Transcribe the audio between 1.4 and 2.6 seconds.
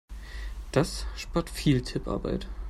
viel Tipparbeit.